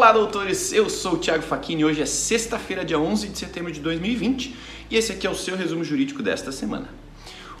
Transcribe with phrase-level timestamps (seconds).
[0.00, 0.72] Olá, doutores!
[0.72, 1.84] Eu sou o Thiago Facchini.
[1.84, 4.56] Hoje é sexta-feira, dia 11 de setembro de 2020
[4.90, 6.88] e esse aqui é o seu resumo jurídico desta semana.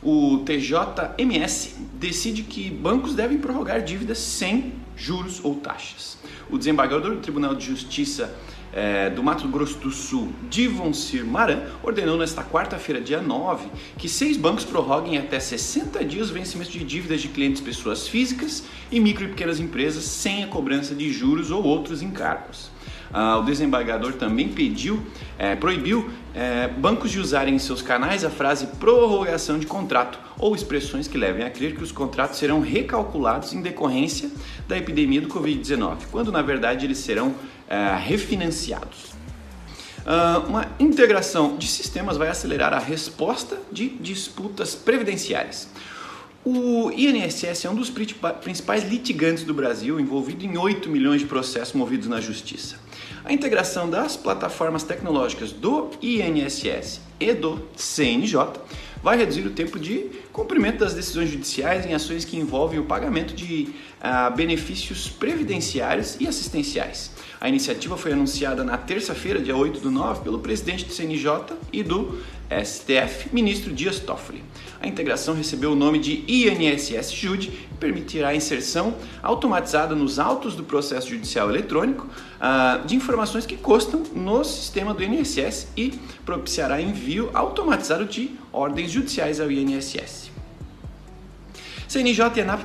[0.02, 6.16] O TJMS decide que bancos devem prorrogar dívidas sem juros ou taxas.
[6.48, 8.34] O desembargador do Tribunal de Justiça
[8.72, 13.68] é, do Mato Grosso do Sul, Divon Cir Maran, ordenou nesta quarta-feira, dia 9,
[13.98, 18.64] que seis bancos prorroguem até 60 dias o vencimento de dívidas de clientes pessoas físicas
[18.90, 22.70] e micro e pequenas empresas sem a cobrança de juros ou outros encargos.
[23.12, 25.02] Ah, o desembargador também pediu,
[25.36, 30.54] é, proibiu é, bancos de usarem em seus canais a frase prorrogação de contrato ou
[30.54, 34.30] expressões que levem a crer que os contratos serão recalculados em decorrência
[34.68, 37.34] da epidemia do Covid-19, quando na verdade eles serão
[37.70, 39.10] é, refinanciados.
[40.00, 45.68] Uh, uma integração de sistemas vai acelerar a resposta de disputas previdenciárias.
[46.44, 51.74] O INSS é um dos principais litigantes do Brasil, envolvido em 8 milhões de processos
[51.74, 52.76] movidos na justiça.
[53.24, 58.36] A integração das plataformas tecnológicas do INSS e do CNJ
[59.02, 63.34] vai reduzir o tempo de cumprimento das decisões judiciais em ações que envolvem o pagamento
[63.34, 63.68] de
[64.00, 67.10] uh, benefícios previdenciários e assistenciais.
[67.40, 71.82] A iniciativa foi anunciada na terça-feira, dia 8 do 9, pelo presidente do CNJ e
[71.82, 74.42] do STF, ministro Dias Toffoli.
[74.80, 80.54] A integração recebeu o nome de INSS Jude e permitirá a inserção automatizada nos autos
[80.56, 85.90] do processo judicial eletrônico uh, de informações que constam no sistema do INSS e
[86.26, 90.30] propiciará envio automatizado de ordens judiciais ao INSS.
[91.88, 92.64] CNJ e ENAP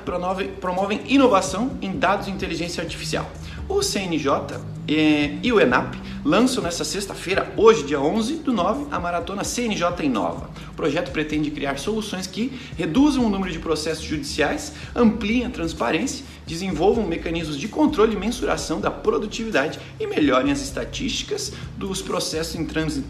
[0.61, 3.30] promovem inovação em dados de inteligência artificial.
[3.67, 4.30] O CNJ
[4.88, 10.03] eh, e o ENAP lançam nesta sexta-feira, hoje, dia 11 do 9, a maratona CNJ
[10.03, 10.50] Inova.
[10.72, 16.25] O projeto pretende criar soluções que reduzam o número de processos judiciais, ampliem a transparência,
[16.46, 22.67] desenvolvam mecanismos de controle e mensuração da produtividade e melhorem as estatísticas dos processos em,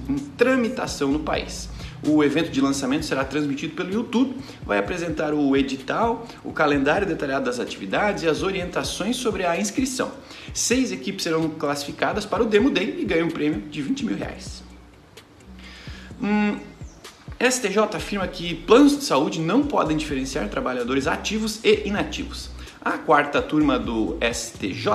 [0.09, 1.69] em tramitação no país.
[2.06, 7.46] O evento de lançamento será transmitido pelo YouTube, vai apresentar o edital, o calendário detalhado
[7.46, 10.12] das atividades e as orientações sobre a inscrição.
[10.54, 14.16] Seis equipes serão classificadas para o Demo Day e ganham um prêmio de 20 mil
[14.16, 14.64] reais.
[16.22, 16.58] Hum,
[17.40, 22.55] STJ afirma que planos de saúde não podem diferenciar trabalhadores ativos e inativos.
[22.85, 24.91] A quarta turma do STJ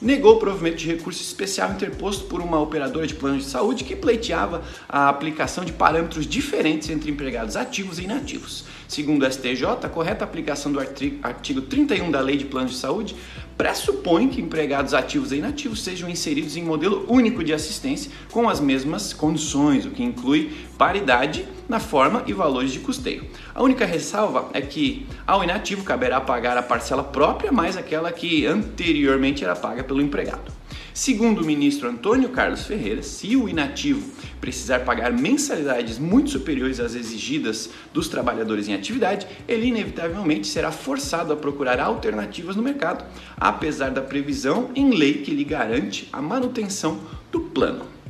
[0.00, 3.96] negou o provimento de recurso especial interposto por uma operadora de planos de saúde que
[3.96, 8.64] pleiteava a aplicação de parâmetros diferentes entre empregados ativos e inativos.
[8.86, 13.16] Segundo o STJ, a correta aplicação do artigo 31 da Lei de Planos de Saúde
[13.62, 18.58] pressupõe que empregados ativos e inativos sejam inseridos em modelo único de assistência com as
[18.58, 23.24] mesmas condições, o que inclui paridade na forma e valores de custeio.
[23.54, 28.44] A única ressalva é que ao inativo caberá pagar a parcela própria mais aquela que
[28.46, 30.61] anteriormente era paga pelo empregado.
[30.94, 36.94] Segundo o ministro Antônio Carlos Ferreira, se o inativo precisar pagar mensalidades muito superiores às
[36.94, 43.06] exigidas dos trabalhadores em atividade, ele inevitavelmente será forçado a procurar alternativas no mercado,
[43.38, 47.00] apesar da previsão em lei que lhe garante a manutenção
[47.30, 48.01] do plano.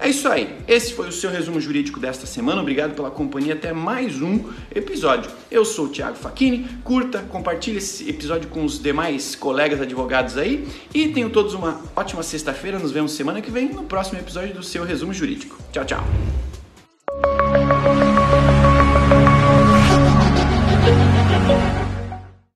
[0.00, 0.56] É isso aí.
[0.68, 2.60] Esse foi o seu resumo jurídico desta semana.
[2.60, 3.54] Obrigado pela companhia.
[3.54, 4.44] Até mais um
[4.74, 5.30] episódio.
[5.50, 6.68] Eu sou o Thiago Facchini.
[6.84, 10.68] Curta, compartilhe esse episódio com os demais colegas advogados aí.
[10.94, 12.78] E tenham todos uma ótima sexta-feira.
[12.78, 15.58] Nos vemos semana que vem no próximo episódio do seu resumo jurídico.
[15.72, 16.47] Tchau, tchau.